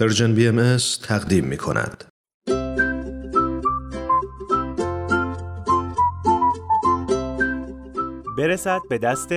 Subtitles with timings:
[0.00, 2.04] پرژن بی ام تقدیم می کند.
[8.38, 9.28] برسد به دست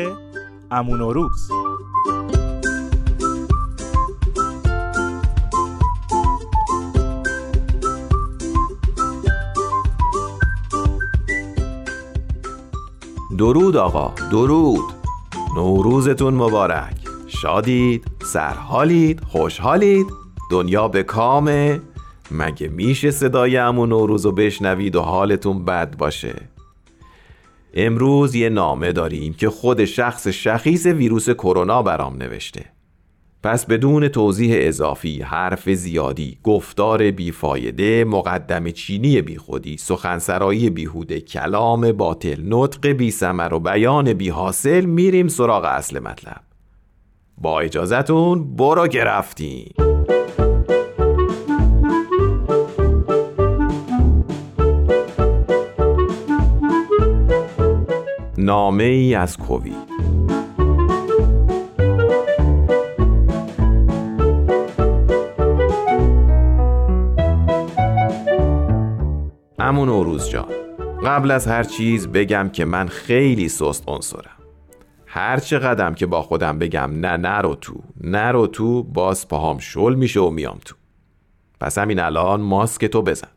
[0.72, 1.52] امون و روز.
[13.38, 14.94] درود آقا درود.
[15.56, 16.96] نوروزتون مبارک.
[17.28, 20.19] شادید سرحالید خوشحالید.
[20.50, 21.82] دنیا به کامه.
[22.32, 26.36] مگه میشه صدای امون نوروز رو بشنوید و حالتون بد باشه؟
[27.74, 32.66] امروز یه نامه داریم که خود شخص شخیص ویروس کرونا برام نوشته.
[33.44, 42.42] پس بدون توضیح اضافی حرف زیادی گفتار بیفایده مقدم چینی بیخودی سخنسرایی بیهوده کلام باطل
[42.46, 46.42] نطق بی و بیان بی حاصل میریم سراغ اصل مطلب.
[47.38, 49.89] با اجازتون برو گرفتیم
[58.50, 59.76] نامه ای از کووید
[69.60, 70.46] امون اوروز جان
[71.04, 74.38] قبل از هر چیز بگم که من خیلی سست عنصرم.
[75.06, 79.96] هر چه قدم که با خودم بگم نه نرو تو نرو تو باز پاهام شل
[79.96, 80.76] میشه و میام تو.
[81.60, 83.32] پس همین الان ماسک تو بزن.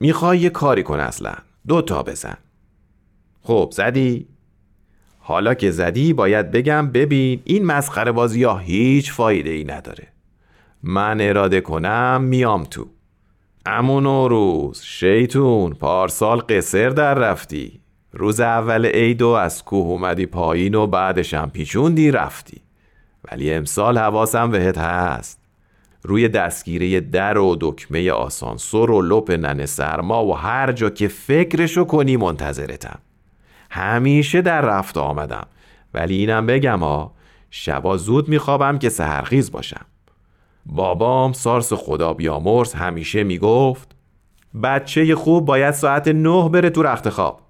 [0.00, 1.34] می‌خوای یه کاری کن اصلا.
[1.68, 2.36] دو تا بزن.
[3.42, 4.26] خب زدی؟
[5.18, 10.06] حالا که زدی باید بگم ببین این مسخره بازی ها هیچ فایده ای نداره.
[10.82, 12.86] من اراده کنم میام تو.
[13.66, 17.80] امون و روز شیطون پارسال قصر در رفتی.
[18.12, 22.60] روز اول عیدو از کوه اومدی پایین و بعدش هم پیچوندی رفتی.
[23.32, 25.40] ولی امسال حواسم بهت هست.
[26.02, 31.84] روی دستگیره در و دکمه آسانسور و لپ ننه سرما و هر جا که فکرشو
[31.84, 32.98] کنی منتظرتم.
[33.70, 35.46] همیشه در رفت آمدم.
[35.94, 37.12] ولی اینم بگم ها
[37.50, 39.86] شبا زود میخوابم که سهرخیز باشم.
[40.66, 43.96] بابام سارس خدا بیامرز همیشه می‌گفت
[44.62, 47.40] بچه خوب باید ساعت نه بره تو رخت خواب.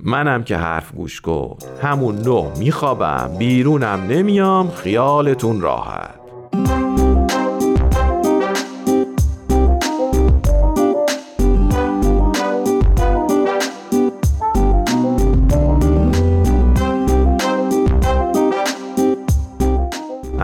[0.00, 6.19] منم که حرف گوش کن همون نه میخوابم بیرونم نمیام خیالتون راحت.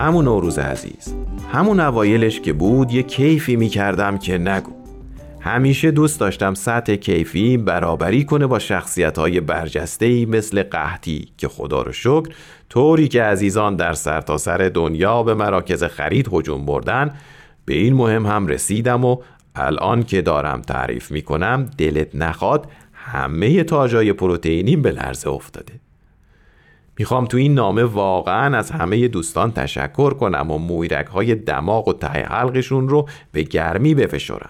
[0.07, 1.15] همون نوروز عزیز.
[1.51, 4.71] همون اوایلش که بود یه کیفی می‌کردم که نگو.
[5.39, 11.81] همیشه دوست داشتم سطح کیفی برابری کنه با شخصیت های برجسته مثل قحطی که خدا
[11.81, 12.29] رو شکر
[12.69, 17.13] طوری که عزیزان در سرتاسر سر دنیا به مراکز خرید هجوم بردن
[17.65, 19.17] به این مهم هم رسیدم و
[19.55, 25.86] الان که دارم تعریف می‌کنم دلت نخواد همه تاجای پروتئینیم به لرزه افتاده.
[26.99, 31.93] می‌خوام تو این نامه واقعا از همه دوستان تشکر کنم و مویرک های دماغ و
[31.93, 34.49] ته حلقشون رو به گرمی بفشارم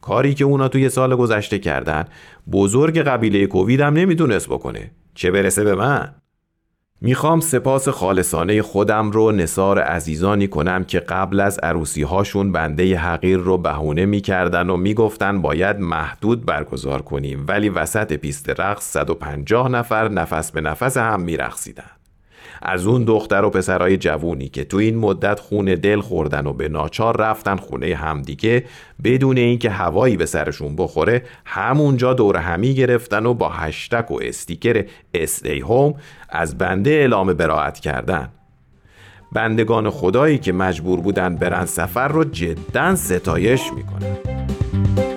[0.00, 2.04] کاری که اونا توی سال گذشته کردن
[2.52, 4.90] بزرگ قبیله کووید هم نمی‌تونست بکنه.
[5.14, 6.14] چه برسه به من؟
[7.00, 13.38] می‌خوام سپاس خالصانه خودم رو نصار عزیزانی کنم که قبل از عروسی هاشون بنده حقیر
[13.38, 17.44] رو بهونه می‌کردن و می‌گفتن باید محدود برگزار کنیم.
[17.48, 21.95] ولی وسط پیست رقص 150 نفر نفس به نفس هم میرقصیدن.
[22.62, 26.68] از اون دختر و پسرای جوونی که تو این مدت خون دل خوردن و به
[26.68, 28.64] ناچار رفتن خونه همدیگه
[29.04, 34.84] بدون اینکه هوایی به سرشون بخوره همونجا دور همی گرفتن و با هشتک و استیکر
[35.14, 35.94] استی هوم
[36.28, 38.28] از بنده اعلام براعت کردن.
[39.32, 45.15] بندگان خدایی که مجبور بودن برن سفر رو جدا ستایش می‌کنن.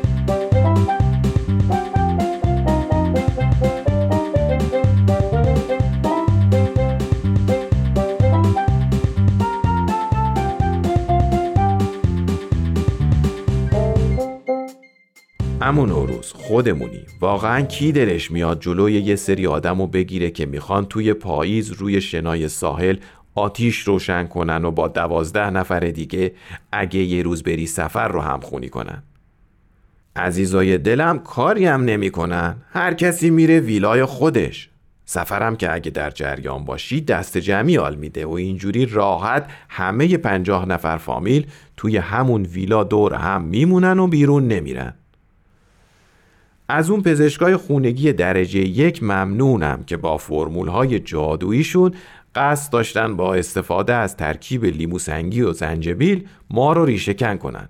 [15.62, 17.02] همون نوروز خودمونی.
[17.20, 22.02] واقعا کی دلش میاد جلوی یه سری آدم و بگیره که می‌خوان توی پاییز روی
[22.02, 22.98] شنای ساحل
[23.36, 26.32] آتیش روشن کنن و با دوازده نفر دیگه
[26.72, 29.04] اگه یه روز بری سفر رو هم خونی کنن.
[30.16, 32.56] عزیزای دلم کاری هم نمی‌کنن.
[32.70, 34.70] هر کسی میره ویلای خودش.
[35.06, 40.66] سفرم که اگه در جریان باشی دست جمعی آل میده و اینجوری راحت همه پنجاه
[40.66, 41.48] نفر فامیل
[41.78, 44.94] توی همون ویلا دور هم میمونن و بیرون نمیرن.
[46.70, 51.94] از اون پزشکای خونگی درجه یک ممنونم که با فرمول های جادوییشون
[52.36, 57.70] قصد داشتن با استفاده از ترکیب لیمو سنگی و زنجبیل ما رو ریشهکن کنن.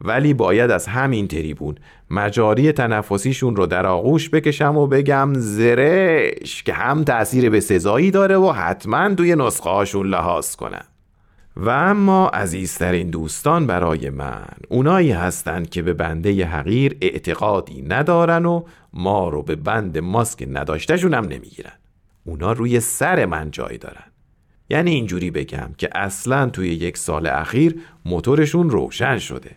[0.00, 1.74] ولی باید از همین تریبون
[2.10, 8.36] مجاری تنفسیشون رو در آغوش بکشم و بگم زرش که هم تأثیر به سزایی داره
[8.36, 10.84] و حتما توی نسخه هاشون لحاظ کنم
[11.56, 18.62] و اما عزیزترین دوستان برای من اونایی هستند که به بنده حقیر اعتقادی ندارن و
[18.92, 21.72] ما رو به بند ماسک نداشتهشون هم نمی‌گیرن.
[22.24, 24.04] اونا روی سر من جای دارن.
[24.70, 29.50] یعنی اینجوری بگم که اصلا توی یک سال اخیر موتورشون روشن شده.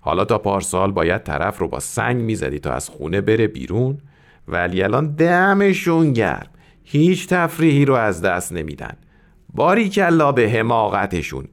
[0.00, 3.98] حالا تا پارسال باید طرف رو با سنگ می‌زدی تا از خونه بره بیرون
[4.48, 6.46] ولی الان دمشون گرم.
[6.84, 8.96] هیچ تفریحی رو از دست نمیدن.
[9.54, 11.48] باری کلا به حماقتشون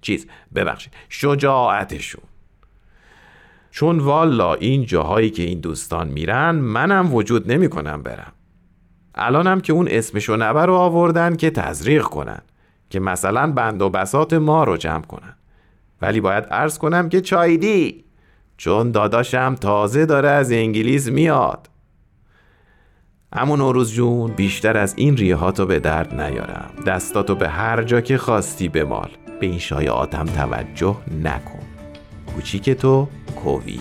[0.00, 2.22] چیز ببخشید شجاعتشون.
[3.70, 8.32] چون والا این جاهایی که این دوستان میرن منم وجود نمی‌کنم برم.
[9.14, 12.40] الانم که اون اسمشو نبر رو آوردن که تزریق کنن
[12.90, 15.34] که مثلا بند و بسات ما رو جمع کنن.
[16.02, 18.04] ولی باید عرض کنم که چایدی
[18.56, 21.67] چون داداشم تازه داره از انگلیس میاد.
[23.32, 26.70] اما نوروز جون بیشتر از این ریهاتو به درد نیارم.
[26.86, 29.10] دستاتو به هر جا که خواستی بمال.
[29.40, 31.62] به این شایعاتم توجه نکن.
[32.34, 33.80] کوچیک تو کووی.